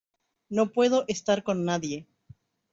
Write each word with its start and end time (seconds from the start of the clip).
no 0.49 0.71
puedo 0.71 1.05
estar 1.09 1.43
con 1.43 1.63
nadie. 1.63 2.07